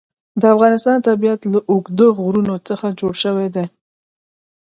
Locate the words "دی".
3.55-3.65